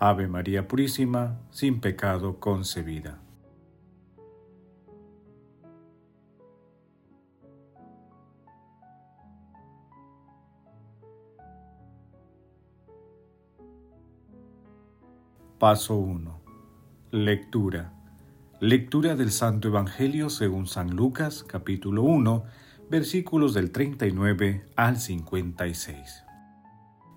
Ave 0.00 0.28
María 0.28 0.68
Purísima, 0.68 1.40
sin 1.50 1.80
pecado 1.80 2.38
concebida. 2.38 3.18
Paso 15.58 15.96
1. 15.96 16.40
Lectura. 17.10 17.92
Lectura 18.60 19.16
del 19.16 19.32
Santo 19.32 19.66
Evangelio 19.66 20.30
según 20.30 20.68
San 20.68 20.94
Lucas, 20.94 21.42
capítulo 21.42 22.04
1, 22.04 22.44
versículos 22.88 23.52
del 23.52 23.72
39 23.72 24.64
al 24.76 24.98
56. 24.98 26.22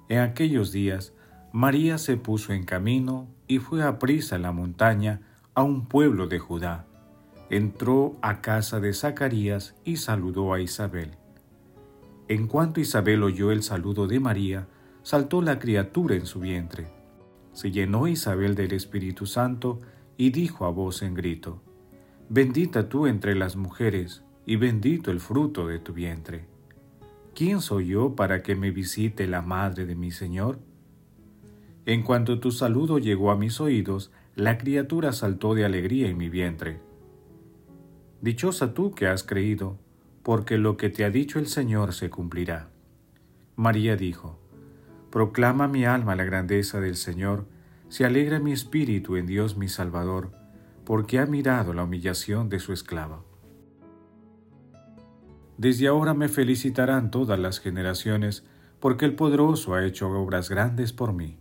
En 0.10 0.20
aquellos 0.22 0.72
días, 0.72 1.14
María 1.54 1.98
se 1.98 2.16
puso 2.16 2.54
en 2.54 2.64
camino 2.64 3.28
y 3.48 3.60
fue 3.60 3.84
a 3.84 4.00
prisa 4.00 4.38
a 4.38 4.40
la 4.40 4.54
montaña 4.54 5.22
a 5.54 5.64
un 5.64 5.86
pueblo 5.86 6.28
de 6.28 6.40
Judá. 6.40 6.86
Entró 7.50 8.16
a 8.22 8.40
casa 8.40 8.80
de 8.80 8.94
Zacarías 8.94 9.76
y 9.84 9.98
saludó 9.98 10.54
a 10.54 10.62
Isabel. 10.62 11.12
En 12.30 12.48
cuanto 12.48 12.80
Isabel 12.80 13.22
oyó 13.24 13.52
el 13.52 13.64
saludo 13.64 14.08
de 14.08 14.22
María, 14.22 14.68
saltó 15.04 15.42
la 15.42 15.60
criatura 15.60 16.16
en 16.16 16.26
su 16.26 16.40
vientre. 16.40 16.88
Se 17.52 17.70
llenó 17.70 18.08
Isabel 18.08 18.56
del 18.56 18.72
Espíritu 18.72 19.26
Santo 19.26 19.82
y 20.16 20.30
dijo 20.30 20.66
a 20.66 20.70
voz 20.70 21.02
en 21.02 21.14
grito, 21.14 21.62
Bendita 22.30 22.88
tú 22.88 23.08
entre 23.08 23.36
las 23.36 23.58
mujeres, 23.58 24.24
y 24.46 24.56
bendito 24.56 25.12
el 25.12 25.20
fruto 25.20 25.68
de 25.68 25.80
tu 25.80 25.92
vientre. 25.92 26.46
¿Quién 27.36 27.60
soy 27.60 27.88
yo 27.88 28.16
para 28.16 28.42
que 28.42 28.56
me 28.56 28.72
visite 28.72 29.28
la 29.28 29.42
madre 29.42 29.86
de 29.86 29.96
mi 29.96 30.12
Señor? 30.12 30.60
En 31.86 32.04
cuanto 32.04 32.40
tu 32.40 32.52
saludo 32.52 33.00
llegó 33.00 33.32
a 33.32 33.36
mis 33.36 33.60
oídos, 33.60 34.12
la 34.36 34.58
criatura 34.58 35.14
saltó 35.14 35.56
de 35.56 35.66
alegría 35.66 36.10
en 36.10 36.18
mi 36.18 36.30
vientre. 36.30 36.80
Dichosa 38.22 38.74
tú 38.74 38.92
que 38.92 39.08
has 39.08 39.24
creído, 39.24 39.80
porque 40.22 40.58
lo 40.58 40.78
que 40.78 40.90
te 40.90 41.04
ha 41.04 41.10
dicho 41.10 41.40
el 41.40 41.48
Señor 41.48 41.94
se 41.94 42.12
cumplirá. 42.12 42.70
María 43.56 43.96
dijo, 43.96 44.38
Proclama 45.10 45.68
mi 45.68 45.86
alma 45.86 46.16
la 46.16 46.24
grandeza 46.24 46.80
del 46.80 46.96
Señor, 46.96 47.46
se 47.90 48.06
alegra 48.06 48.40
mi 48.40 48.54
espíritu 48.54 49.18
en 49.18 49.26
Dios 49.26 49.58
mi 49.58 49.68
Salvador, 49.68 50.32
porque 50.86 51.20
ha 51.20 51.26
mirado 51.26 51.74
la 51.74 51.84
humillación 51.84 52.48
de 52.48 52.60
su 52.60 52.74
esclava. 52.74 53.24
Desde 55.58 55.88
ahora 55.88 56.14
me 56.14 56.30
felicitarán 56.30 57.12
todas 57.12 57.40
las 57.40 57.60
generaciones, 57.60 58.46
porque 58.80 59.06
el 59.06 59.16
poderoso 59.16 59.74
ha 59.74 59.86
hecho 59.86 60.10
obras 60.10 60.50
grandes 60.50 60.94
por 60.94 61.12
mí. 61.12 61.41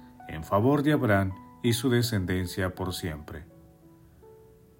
en 0.31 0.43
favor 0.43 0.83
de 0.83 0.93
Abraham 0.93 1.33
y 1.61 1.73
su 1.73 1.89
descendencia 1.89 2.73
por 2.73 2.93
siempre. 2.93 3.45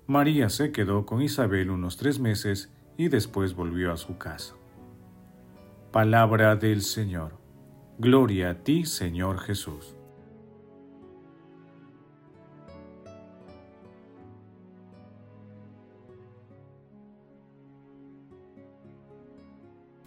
María 0.07 0.49
se 0.49 0.71
quedó 0.71 1.05
con 1.05 1.21
Isabel 1.21 1.69
unos 1.69 1.97
tres 1.97 2.19
meses 2.19 2.71
y 2.97 3.09
después 3.09 3.53
volvió 3.53 3.91
a 3.91 3.97
su 3.97 4.17
casa. 4.17 4.55
Palabra 5.91 6.55
del 6.55 6.81
Señor. 6.81 7.37
Gloria 7.97 8.51
a 8.51 8.53
ti, 8.55 8.85
Señor 8.85 9.39
Jesús. 9.39 9.95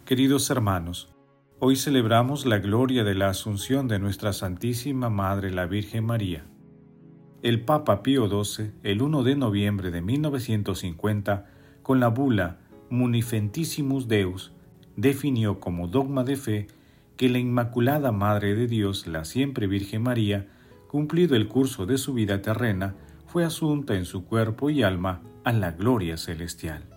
Queridos 0.05 0.49
hermanos, 0.51 1.14
Hoy 1.57 1.77
celebramos 1.77 2.45
la 2.45 2.59
gloria 2.59 3.05
de 3.05 3.15
la 3.15 3.29
Asunción 3.29 3.87
de 3.87 3.97
nuestra 3.97 4.33
Santísima 4.33 5.09
Madre 5.09 5.51
la 5.51 5.65
Virgen 5.65 6.05
María. 6.05 6.43
El 7.43 7.61
Papa 7.61 8.03
Pío 8.03 8.27
XII, 8.27 8.71
el 8.83 9.01
1 9.01 9.23
de 9.23 9.35
noviembre 9.37 9.89
de 9.89 10.01
1950, 10.01 11.45
con 11.81 12.01
la 12.01 12.09
bula 12.09 12.57
Munifentissimus 12.89 14.09
Deus, 14.09 14.51
definió 14.97 15.61
como 15.61 15.87
dogma 15.87 16.25
de 16.25 16.35
fe 16.35 16.67
que 17.15 17.29
la 17.29 17.39
Inmaculada 17.39 18.11
Madre 18.11 18.53
de 18.53 18.67
Dios, 18.67 19.07
la 19.07 19.23
siempre 19.23 19.65
Virgen 19.65 20.03
María, 20.03 20.49
cumplido 20.89 21.37
el 21.37 21.47
curso 21.47 21.85
de 21.85 21.97
su 21.97 22.13
vida 22.13 22.41
terrena, 22.41 22.95
fue 23.27 23.45
asunta 23.45 23.95
en 23.95 24.03
su 24.03 24.25
cuerpo 24.25 24.69
y 24.69 24.83
alma 24.83 25.21
a 25.45 25.53
la 25.53 25.71
gloria 25.71 26.17
celestial. 26.17 26.94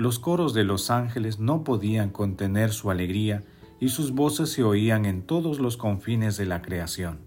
Los 0.00 0.18
coros 0.18 0.54
de 0.54 0.64
los 0.64 0.90
ángeles 0.90 1.40
no 1.40 1.62
podían 1.62 2.08
contener 2.08 2.72
su 2.72 2.90
alegría 2.90 3.44
y 3.80 3.90
sus 3.90 4.12
voces 4.12 4.50
se 4.50 4.62
oían 4.64 5.04
en 5.04 5.20
todos 5.20 5.58
los 5.58 5.76
confines 5.76 6.38
de 6.38 6.46
la 6.46 6.62
creación. 6.62 7.18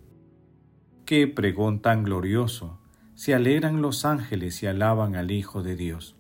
Qué 1.06 1.28
pregón 1.28 1.84
tan 1.84 2.04
glorioso, 2.04 2.80
se 3.14 3.36
alegran 3.36 3.84
los 3.84 4.06
ángeles 4.06 4.64
y 4.64 4.66
alaban 4.66 5.16
al 5.16 5.30
Hijo 5.30 5.62
de 5.62 5.76
Dios. 5.76 6.16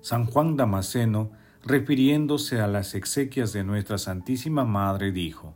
San 0.00 0.24
Juan 0.24 0.56
Damasceno, 0.56 1.30
refiriéndose 1.62 2.62
a 2.62 2.66
las 2.66 2.94
exequias 2.94 3.52
de 3.52 3.64
nuestra 3.64 3.98
Santísima 3.98 4.64
Madre, 4.64 5.12
dijo, 5.12 5.52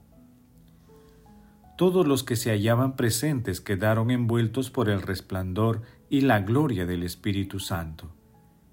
Todos 1.79 2.07
los 2.07 2.25
que 2.25 2.37
se 2.37 2.51
hallaban 2.51 2.95
presentes 2.95 3.63
quedaron 3.63 4.11
envueltos 4.11 4.71
por 4.71 4.91
el 4.91 5.01
resplandor 5.01 5.81
y 6.11 6.21
la 6.21 6.41
gloria 6.41 6.85
del 6.85 7.03
Espíritu 7.05 7.59
Santo 7.59 8.13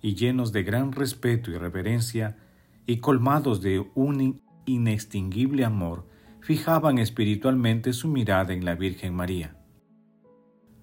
y 0.02 0.16
llenos 0.16 0.52
de 0.52 0.64
gran 0.64 0.92
respeto 0.92 1.52
y 1.52 1.58
reverencia, 1.58 2.38
y 2.86 2.98
colmados 2.98 3.62
de 3.62 3.86
un 3.96 4.42
inextinguible 4.66 5.64
amor, 5.64 6.08
fijaban 6.42 6.98
espiritualmente 6.98 7.94
su 7.94 8.08
mirada 8.08 8.54
en 8.54 8.66
la 8.66 8.76
Virgen 8.76 9.14
María. 9.14 9.56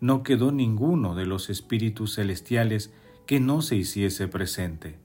No 0.01 0.23
quedó 0.23 0.53
ninguno 0.53 1.17
de 1.17 1.27
los 1.27 1.51
espíritus 1.51 2.15
celestiales 2.15 2.95
que 3.27 3.41
no 3.41 3.63
se 3.63 3.77
hiciese 3.77 4.29
presente. 4.29 4.99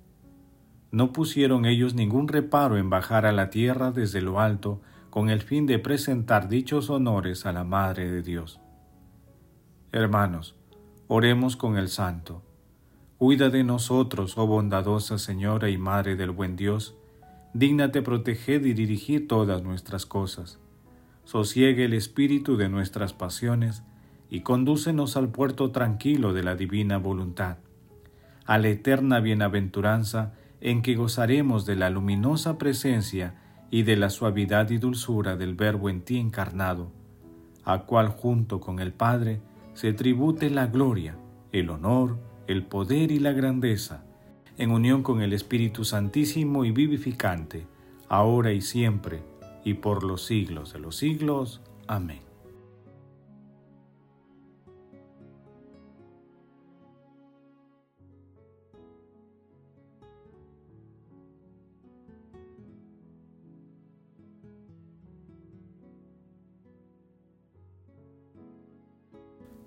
No 0.91 1.11
pusieron 1.11 1.65
ellos 1.65 1.95
ningún 1.95 2.27
reparo 2.27 2.77
en 2.77 2.91
bajar 2.91 3.25
a 3.25 3.31
la 3.31 3.49
tierra 3.49 3.91
desde 3.91 4.21
lo 4.21 4.39
alto 4.39 4.81
con 5.09 5.29
el 5.29 5.41
fin 5.41 5.65
de 5.65 5.79
presentar 5.79 6.47
dichos 6.47 6.91
honores 6.91 7.47
a 7.47 7.51
la 7.51 7.63
Madre 7.63 8.11
de 8.11 8.21
Dios. 8.21 8.59
Hermanos, 9.91 10.55
oremos 11.07 11.55
con 11.55 11.77
el 11.77 11.89
Santo 11.89 12.43
Cuida 13.23 13.49
de 13.49 13.63
nosotros, 13.63 14.37
oh 14.37 14.47
bondadosa 14.47 15.17
Señora 15.17 15.69
y 15.69 15.77
Madre 15.77 16.17
del 16.17 16.31
buen 16.31 16.57
Dios, 16.57 16.97
dígnate 17.53 18.01
proteger 18.01 18.67
y 18.67 18.73
dirigir 18.73 19.29
todas 19.29 19.63
nuestras 19.63 20.05
cosas. 20.05 20.59
Sosiegue 21.23 21.85
el 21.85 21.93
espíritu 21.93 22.57
de 22.57 22.67
nuestras 22.67 23.13
pasiones 23.13 23.83
y 24.29 24.41
condúcenos 24.41 25.15
al 25.15 25.29
puerto 25.29 25.71
tranquilo 25.71 26.33
de 26.33 26.43
la 26.43 26.55
divina 26.55 26.97
voluntad, 26.97 27.59
a 28.45 28.57
la 28.57 28.67
eterna 28.67 29.21
bienaventuranza 29.21 30.33
en 30.59 30.81
que 30.81 30.95
gozaremos 30.95 31.65
de 31.65 31.77
la 31.77 31.89
luminosa 31.89 32.57
presencia 32.57 33.35
y 33.71 33.83
de 33.83 33.95
la 33.95 34.09
suavidad 34.09 34.69
y 34.69 34.79
dulzura 34.79 35.37
del 35.37 35.55
Verbo 35.55 35.89
en 35.89 36.01
ti 36.01 36.17
encarnado, 36.17 36.91
a 37.63 37.83
cual 37.83 38.09
junto 38.09 38.59
con 38.59 38.79
el 38.79 38.91
Padre 38.91 39.39
se 39.75 39.93
tribute 39.93 40.49
la 40.49 40.67
gloria, 40.67 41.15
el 41.53 41.69
honor, 41.69 42.32
el 42.47 42.65
poder 42.65 43.11
y 43.11 43.19
la 43.19 43.31
grandeza, 43.31 44.03
en 44.57 44.71
unión 44.71 45.03
con 45.03 45.21
el 45.21 45.33
Espíritu 45.33 45.85
Santísimo 45.85 46.65
y 46.65 46.71
vivificante, 46.71 47.65
ahora 48.09 48.51
y 48.51 48.61
siempre, 48.61 49.23
y 49.63 49.75
por 49.75 50.03
los 50.03 50.25
siglos 50.25 50.73
de 50.73 50.79
los 50.79 50.97
siglos. 50.97 51.61
Amén. 51.87 52.21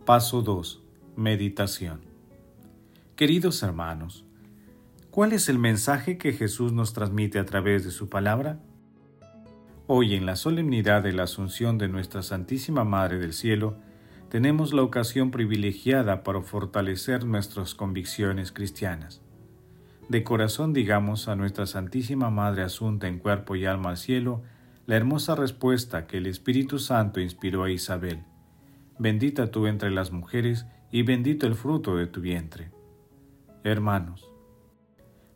Paso 0.05 0.40
2. 0.40 0.82
Meditación. 1.17 2.16
Queridos 3.17 3.63
hermanos, 3.63 4.27
¿cuál 5.11 5.33
es 5.33 5.49
el 5.49 5.59
mensaje 5.59 6.19
que 6.19 6.35
Jesús 6.35 6.73
nos 6.73 6.93
transmite 6.93 7.39
a 7.39 7.47
través 7.47 7.83
de 7.83 7.91
su 7.91 8.11
palabra? 8.11 8.61
Hoy, 9.87 10.15
en 10.15 10.27
la 10.27 10.37
solemnidad 10.37 11.03
de 11.03 11.15
la 11.15 11.23
Asunción 11.23 11.79
de 11.79 11.89
nuestra 11.89 12.23
Santísima 12.23 12.85
Madre 12.85 13.19
del 13.19 13.33
Cielo, 13.33 13.79
tenemos 14.29 14.75
la 14.75 14.83
ocasión 14.83 15.31
privilegiada 15.31 16.23
para 16.23 16.43
fortalecer 16.43 17.25
nuestras 17.25 17.75
convicciones 17.75 18.53
cristianas. 18.53 19.23
De 20.11 20.23
corazón 20.23 20.75
digamos 20.75 21.29
a 21.29 21.37
nuestra 21.37 21.67
Santísima 21.67 22.29
Madre 22.29 22.65
Asunta 22.65 23.09
en 23.09 23.19
cuerpo 23.19 23.57
y 23.57 23.65
alma 23.65 23.91
al 23.91 23.97
cielo 23.97 24.43
la 24.85 24.97
hermosa 24.97 25.35
respuesta 25.35 26.07
que 26.07 26.19
el 26.19 26.27
Espíritu 26.27 26.79
Santo 26.79 27.21
inspiró 27.21 27.65
a 27.65 27.71
Isabel 27.71 28.25
bendita 28.99 29.51
tú 29.51 29.67
entre 29.67 29.91
las 29.91 30.12
mujeres 30.12 30.67
y 30.91 31.03
bendito 31.03 31.47
el 31.47 31.55
fruto 31.55 31.97
de 31.97 32.07
tu 32.07 32.21
vientre. 32.21 32.71
Hermanos, 33.67 34.31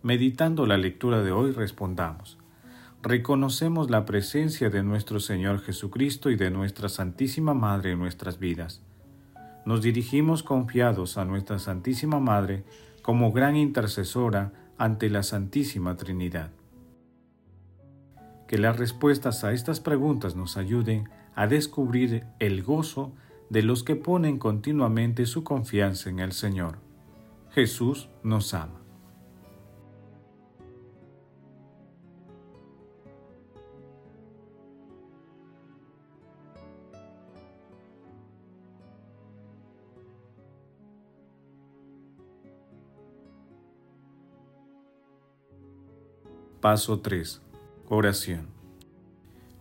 meditando 0.05 0.65
la 0.65 0.77
lectura 0.77 1.21
de 1.21 1.33
hoy 1.33 1.51
respondamos, 1.51 2.39
reconocemos 3.03 3.91
la 3.91 4.05
presencia 4.05 4.71
de 4.71 4.85
nuestro 4.85 5.19
Señor 5.19 5.63
Jesucristo 5.63 6.31
y 6.31 6.37
de 6.37 6.53
nuestra 6.53 6.89
Santísima 6.89 7.55
Madre 7.55 7.91
en 7.91 7.99
nuestras 7.99 8.39
vidas. 8.39 8.85
Nos 9.67 9.83
dirigimos 9.83 10.45
confiados 10.45 11.19
a 11.19 11.25
nuestra 11.25 11.59
Santísima 11.59 12.21
Madre 12.21 12.63
como 13.03 13.33
gran 13.33 13.57
intercesora 13.57 14.53
ante 14.79 15.11
la 15.11 15.25
Santísima 15.25 15.97
Trinidad. 15.97 16.53
Que 18.47 18.59
las 18.59 18.79
respuestas 18.79 19.43
a 19.43 19.53
estas 19.53 19.81
preguntas 19.81 20.37
nos 20.37 20.57
ayuden 20.57 21.09
a 21.35 21.49
descubrir 21.49 22.27
el 22.39 22.63
gozo 22.63 23.13
de 23.49 23.65
los 23.65 23.83
que 23.83 23.97
ponen 23.97 24.39
continuamente 24.39 25.27
su 25.27 25.43
confianza 25.43 26.11
en 26.11 26.21
el 26.21 26.31
Señor. 26.31 26.90
Jesús 27.53 28.09
nos 28.23 28.55
ama. 28.55 28.81
Paso 46.61 47.01
3. 47.01 47.41
Oración. 47.89 48.47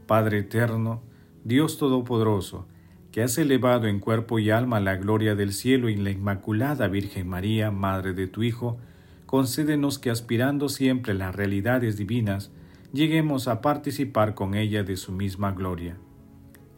Padre 0.06 0.40
eterno, 0.40 1.02
Dios 1.44 1.78
Todopoderoso, 1.78 2.68
que 3.12 3.24
has 3.24 3.38
elevado 3.38 3.88
en 3.88 4.00
cuerpo 4.00 4.38
y 4.38 4.52
alma 4.52 4.80
la 4.80 4.96
gloria 4.96 5.36
del 5.36 5.54
cielo 5.54 5.90
y 5.90 5.96
la 5.96 6.12
Inmaculada 6.12 6.88
Virgen 6.88 7.28
María, 7.28 7.72
Madre 7.72 8.14
de 8.14 8.28
tu 8.28 8.44
Hijo, 8.44 8.78
concédenos 9.26 9.98
que 9.98 10.12
aspirando 10.12 10.70
siempre 10.70 11.14
las 11.14 11.36
realidades 11.36 11.98
divinas, 11.98 12.52
lleguemos 12.94 13.48
a 13.48 13.62
participar 13.62 14.36
con 14.36 14.54
ella 14.54 14.84
de 14.84 14.96
su 14.96 15.12
misma 15.12 15.52
gloria. 15.52 15.98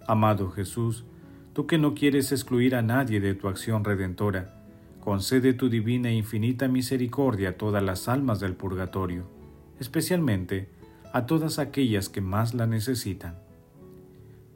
Amado 0.07 0.51
Jesús, 0.51 1.03
tú 1.53 1.67
que 1.67 1.77
no 1.77 1.95
quieres 1.95 2.31
excluir 2.31 2.75
a 2.75 2.81
nadie 2.81 3.19
de 3.19 3.33
tu 3.33 3.49
acción 3.49 3.83
redentora, 3.83 4.55
concede 5.01 5.53
tu 5.53 5.69
divina 5.69 6.09
e 6.09 6.13
infinita 6.13 6.67
misericordia 6.67 7.49
a 7.49 7.53
todas 7.53 7.83
las 7.83 8.07
almas 8.07 8.39
del 8.39 8.53
purgatorio, 8.53 9.25
especialmente 9.79 10.69
a 11.11 11.25
todas 11.25 11.59
aquellas 11.59 12.07
que 12.07 12.21
más 12.21 12.53
la 12.53 12.67
necesitan 12.67 13.35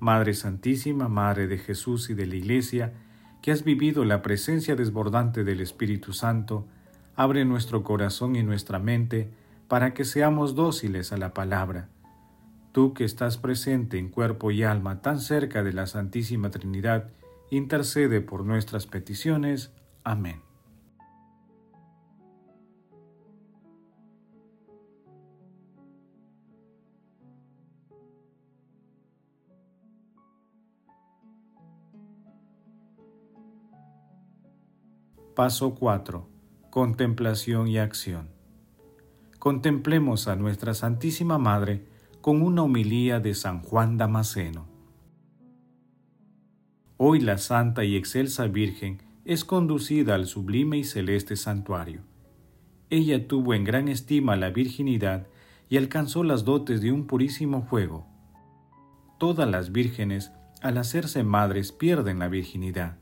Madre 0.05 0.35
Santísima, 0.35 1.07
Madre 1.07 1.47
de 1.47 1.57
Jesús 1.57 2.11
y 2.11 2.13
de 2.13 2.27
la 2.27 2.35
Iglesia, 2.35 2.93
que 3.41 3.51
has 3.51 3.63
vivido 3.63 4.05
la 4.05 4.21
presencia 4.21 4.75
desbordante 4.75 5.43
del 5.43 5.61
Espíritu 5.61 6.13
Santo, 6.13 6.67
abre 7.15 7.43
nuestro 7.43 7.83
corazón 7.83 8.35
y 8.35 8.43
nuestra 8.43 8.77
mente 8.77 9.31
para 9.67 9.95
que 9.95 10.05
seamos 10.05 10.53
dóciles 10.53 11.11
a 11.11 11.17
la 11.17 11.33
palabra. 11.33 11.89
Tú 12.71 12.93
que 12.93 13.03
estás 13.03 13.39
presente 13.39 13.97
en 13.97 14.09
cuerpo 14.09 14.51
y 14.51 14.61
alma 14.61 15.01
tan 15.01 15.19
cerca 15.19 15.63
de 15.63 15.73
la 15.73 15.87
Santísima 15.87 16.51
Trinidad, 16.51 17.09
intercede 17.49 18.21
por 18.21 18.45
nuestras 18.45 18.85
peticiones. 18.85 19.71
Amén. 20.03 20.44
Paso 35.35 35.75
4. 35.75 36.29
Contemplación 36.69 37.67
y 37.67 37.77
acción. 37.77 38.29
Contemplemos 39.37 40.29
a 40.29 40.37
nuestra 40.37 40.73
Santísima 40.73 41.37
Madre 41.37 41.83
con 42.21 42.41
una 42.41 42.63
homilía 42.63 43.19
de 43.19 43.33
San 43.33 43.59
Juan 43.61 43.97
Damasceno. 43.97 44.65
Hoy 46.95 47.19
la 47.19 47.37
Santa 47.37 47.83
y 47.83 47.97
Excelsa 47.97 48.47
Virgen 48.47 49.01
es 49.25 49.43
conducida 49.43 50.15
al 50.15 50.25
sublime 50.25 50.77
y 50.77 50.85
celeste 50.85 51.35
santuario. 51.35 51.99
Ella 52.89 53.27
tuvo 53.27 53.53
en 53.53 53.65
gran 53.65 53.89
estima 53.89 54.37
la 54.37 54.51
virginidad 54.51 55.27
y 55.67 55.75
alcanzó 55.75 56.23
las 56.23 56.45
dotes 56.45 56.79
de 56.79 56.93
un 56.93 57.07
purísimo 57.07 57.63
fuego. 57.63 58.07
Todas 59.19 59.49
las 59.49 59.73
vírgenes, 59.73 60.31
al 60.61 60.77
hacerse 60.77 61.25
madres, 61.25 61.73
pierden 61.73 62.19
la 62.19 62.29
virginidad 62.29 62.99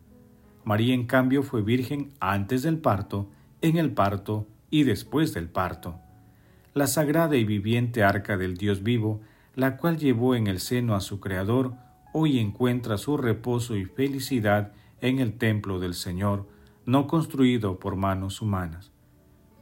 María 0.64 0.94
en 0.94 1.06
cambio 1.06 1.44
fue 1.44 1.62
virgen 1.62 2.14
antes 2.20 2.64
del 2.64 2.78
parto, 2.78 3.30
en 3.62 3.78
el 3.78 3.92
parto 3.92 4.48
y 4.70 4.84
después 4.84 5.34
del 5.34 5.50
parto. 5.50 5.96
La 6.74 6.88
sagrada 6.88 7.36
y 7.36 7.44
viviente 7.44 8.04
arca 8.04 8.38
del 8.38 8.58
Dios 8.58 8.82
vivo, 8.84 9.22
la 9.56 9.78
cual 9.78 9.98
llevó 9.98 10.36
en 10.36 10.48
el 10.48 10.60
seno 10.60 10.96
a 10.96 11.02
su 11.02 11.20
Creador, 11.20 11.74
hoy 12.14 12.40
encuentra 12.40 12.98
su 12.98 13.18
reposo 13.18 13.76
y 13.76 13.86
felicidad 13.86 14.72
en 15.02 15.20
el 15.20 15.38
templo 15.38 15.80
del 15.80 15.94
Señor, 15.94 16.48
no 16.86 17.08
construido 17.08 17.80
por 17.80 17.96
manos 17.96 18.42
humanas. 18.42 18.92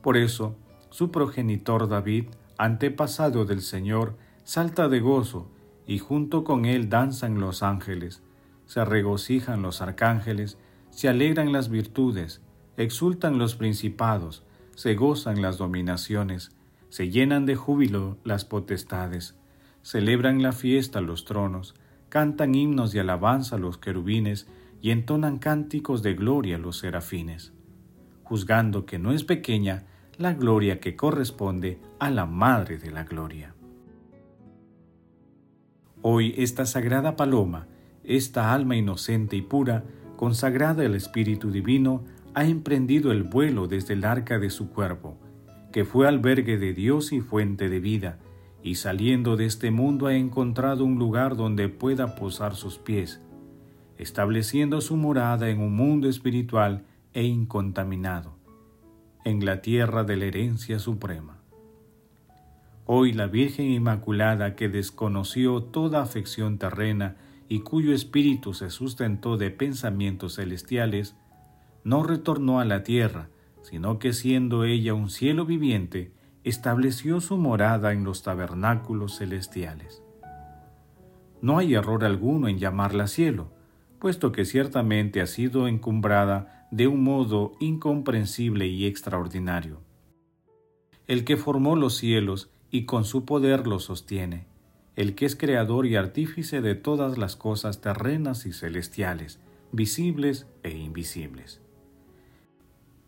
Por 0.01 0.17
eso, 0.17 0.55
su 0.89 1.11
progenitor 1.11 1.87
David, 1.87 2.25
antepasado 2.57 3.45
del 3.45 3.61
Señor, 3.61 4.17
salta 4.43 4.87
de 4.87 4.99
gozo, 4.99 5.49
y 5.87 5.97
junto 5.97 6.43
con 6.43 6.65
él 6.65 6.89
danzan 6.89 7.39
los 7.39 7.63
ángeles, 7.63 8.21
se 8.65 8.85
regocijan 8.85 9.61
los 9.61 9.81
arcángeles, 9.81 10.57
se 10.91 11.09
alegran 11.09 11.51
las 11.51 11.69
virtudes, 11.69 12.41
exultan 12.77 13.37
los 13.37 13.55
principados, 13.55 14.43
se 14.75 14.95
gozan 14.95 15.41
las 15.41 15.57
dominaciones, 15.57 16.51
se 16.89 17.09
llenan 17.09 17.45
de 17.45 17.55
júbilo 17.55 18.17
las 18.23 18.45
potestades, 18.45 19.35
celebran 19.81 20.41
la 20.43 20.51
fiesta 20.51 21.01
los 21.01 21.25
tronos, 21.25 21.73
cantan 22.09 22.53
himnos 22.53 22.91
de 22.91 22.99
alabanza 22.99 23.57
los 23.57 23.77
querubines 23.77 24.47
y 24.81 24.91
entonan 24.91 25.39
cánticos 25.39 26.03
de 26.03 26.13
gloria 26.13 26.57
los 26.57 26.77
serafines, 26.77 27.53
juzgando 28.23 28.85
que 28.85 28.99
no 28.99 29.13
es 29.13 29.23
pequeña 29.23 29.85
la 30.17 30.33
gloria 30.33 30.79
que 30.79 30.95
corresponde 30.95 31.79
a 31.99 32.09
la 32.09 32.25
Madre 32.25 32.77
de 32.77 32.91
la 32.91 33.05
Gloria. 33.05 33.55
Hoy 36.01 36.33
esta 36.37 36.65
sagrada 36.65 37.15
paloma, 37.15 37.67
esta 38.03 38.53
alma 38.53 38.75
inocente 38.75 39.35
y 39.35 39.41
pura, 39.41 39.83
consagrada 40.21 40.85
al 40.85 40.93
Espíritu 40.93 41.49
Divino, 41.49 42.03
ha 42.35 42.45
emprendido 42.45 43.11
el 43.11 43.23
vuelo 43.23 43.67
desde 43.67 43.95
el 43.95 44.05
arca 44.05 44.37
de 44.37 44.51
su 44.51 44.69
cuerpo, 44.69 45.17
que 45.71 45.83
fue 45.83 46.07
albergue 46.07 46.59
de 46.59 46.73
Dios 46.75 47.11
y 47.11 47.21
fuente 47.21 47.69
de 47.69 47.79
vida, 47.79 48.19
y 48.61 48.75
saliendo 48.75 49.35
de 49.35 49.47
este 49.47 49.71
mundo 49.71 50.05
ha 50.05 50.13
encontrado 50.13 50.85
un 50.85 50.99
lugar 50.99 51.35
donde 51.35 51.69
pueda 51.69 52.13
posar 52.13 52.55
sus 52.55 52.77
pies, 52.77 53.19
estableciendo 53.97 54.79
su 54.81 54.95
morada 54.95 55.49
en 55.49 55.59
un 55.59 55.75
mundo 55.75 56.07
espiritual 56.07 56.83
e 57.13 57.23
incontaminado, 57.23 58.35
en 59.25 59.43
la 59.43 59.63
tierra 59.63 60.03
de 60.03 60.17
la 60.17 60.25
herencia 60.25 60.77
suprema. 60.77 61.39
Hoy 62.85 63.13
la 63.13 63.25
Virgen 63.25 63.71
Inmaculada 63.71 64.53
que 64.55 64.69
desconoció 64.69 65.63
toda 65.63 66.03
afección 66.03 66.59
terrena 66.59 67.15
y 67.51 67.59
cuyo 67.59 67.93
espíritu 67.93 68.53
se 68.53 68.69
sustentó 68.69 69.35
de 69.35 69.51
pensamientos 69.51 70.35
celestiales, 70.35 71.17
no 71.83 72.01
retornó 72.01 72.61
a 72.61 72.63
la 72.63 72.83
tierra, 72.83 73.27
sino 73.61 73.99
que 73.99 74.13
siendo 74.13 74.63
ella 74.63 74.93
un 74.93 75.09
cielo 75.09 75.45
viviente, 75.45 76.13
estableció 76.45 77.19
su 77.19 77.35
morada 77.35 77.91
en 77.91 78.05
los 78.05 78.23
tabernáculos 78.23 79.17
celestiales. 79.17 80.01
No 81.41 81.57
hay 81.57 81.73
error 81.73 82.05
alguno 82.05 82.47
en 82.47 82.57
llamarla 82.57 83.07
cielo, 83.07 83.51
puesto 83.99 84.31
que 84.31 84.45
ciertamente 84.45 85.19
ha 85.19 85.27
sido 85.27 85.67
encumbrada 85.67 86.69
de 86.71 86.87
un 86.87 87.03
modo 87.03 87.51
incomprensible 87.59 88.67
y 88.67 88.85
extraordinario. 88.85 89.81
El 91.05 91.25
que 91.25 91.35
formó 91.35 91.75
los 91.75 91.97
cielos 91.97 92.49
y 92.69 92.85
con 92.85 93.03
su 93.03 93.25
poder 93.25 93.67
los 93.67 93.83
sostiene, 93.83 94.45
el 94.95 95.15
que 95.15 95.25
es 95.25 95.35
creador 95.35 95.85
y 95.85 95.95
artífice 95.95 96.61
de 96.61 96.75
todas 96.75 97.17
las 97.17 97.35
cosas 97.35 97.81
terrenas 97.81 98.45
y 98.45 98.53
celestiales, 98.53 99.39
visibles 99.71 100.47
e 100.63 100.71
invisibles. 100.71 101.61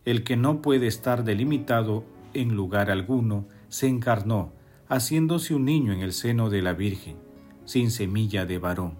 El 0.04 0.24
que 0.24 0.36
no 0.36 0.62
puede 0.62 0.86
estar 0.86 1.24
delimitado 1.24 2.04
en 2.34 2.54
lugar 2.56 2.90
alguno, 2.90 3.46
se 3.68 3.86
encarnó, 3.86 4.52
haciéndose 4.88 5.54
un 5.54 5.64
niño 5.64 5.92
en 5.92 6.00
el 6.00 6.12
seno 6.12 6.50
de 6.50 6.62
la 6.62 6.74
Virgen, 6.74 7.16
sin 7.64 7.90
semilla 7.90 8.44
de 8.44 8.58
varón, 8.58 8.98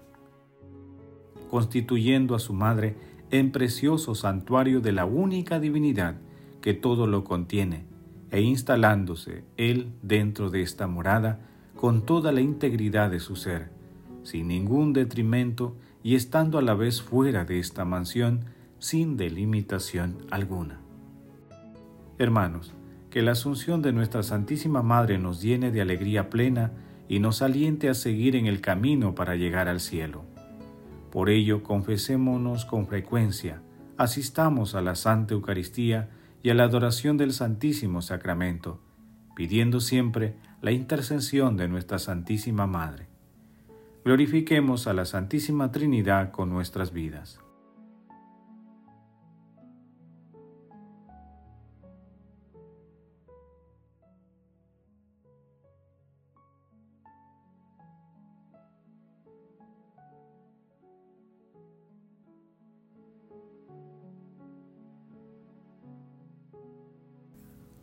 constituyendo 1.50 2.34
a 2.34 2.38
su 2.38 2.54
madre 2.54 2.96
en 3.30 3.52
precioso 3.52 4.14
santuario 4.14 4.80
de 4.80 4.92
la 4.92 5.04
única 5.04 5.60
divinidad 5.60 6.16
que 6.60 6.74
todo 6.74 7.06
lo 7.06 7.24
contiene, 7.24 7.84
e 8.30 8.40
instalándose 8.40 9.44
él 9.56 9.92
dentro 10.02 10.50
de 10.50 10.62
esta 10.62 10.86
morada 10.86 11.50
con 11.84 12.06
toda 12.06 12.32
la 12.32 12.40
integridad 12.40 13.10
de 13.10 13.20
su 13.20 13.36
ser, 13.36 13.68
sin 14.22 14.48
ningún 14.48 14.94
detrimento 14.94 15.76
y 16.02 16.14
estando 16.14 16.56
a 16.56 16.62
la 16.62 16.72
vez 16.72 17.02
fuera 17.02 17.44
de 17.44 17.58
esta 17.58 17.84
mansión 17.84 18.46
sin 18.78 19.18
delimitación 19.18 20.16
alguna. 20.30 20.80
Hermanos, 22.16 22.72
que 23.10 23.20
la 23.20 23.32
asunción 23.32 23.82
de 23.82 23.92
nuestra 23.92 24.22
Santísima 24.22 24.82
Madre 24.82 25.18
nos 25.18 25.42
llene 25.42 25.70
de 25.72 25.82
alegría 25.82 26.30
plena 26.30 26.72
y 27.06 27.18
nos 27.18 27.42
aliente 27.42 27.90
a 27.90 27.94
seguir 27.94 28.34
en 28.34 28.46
el 28.46 28.62
camino 28.62 29.14
para 29.14 29.36
llegar 29.36 29.68
al 29.68 29.80
cielo. 29.80 30.24
Por 31.12 31.28
ello, 31.28 31.62
confesémonos 31.62 32.64
con 32.64 32.86
frecuencia, 32.86 33.60
asistamos 33.98 34.74
a 34.74 34.80
la 34.80 34.94
Santa 34.94 35.34
Eucaristía 35.34 36.08
y 36.42 36.48
a 36.48 36.54
la 36.54 36.64
adoración 36.64 37.18
del 37.18 37.34
Santísimo 37.34 38.00
Sacramento, 38.00 38.80
pidiendo 39.36 39.80
siempre 39.80 40.36
la 40.64 40.72
intercesión 40.72 41.58
de 41.58 41.68
nuestra 41.68 41.98
Santísima 41.98 42.66
Madre. 42.66 43.06
Glorifiquemos 44.02 44.86
a 44.86 44.94
la 44.94 45.04
Santísima 45.04 45.70
Trinidad 45.70 46.30
con 46.30 46.48
nuestras 46.48 46.90
vidas. 46.90 47.38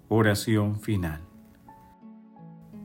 Oración 0.09 0.79
final. 0.79 1.30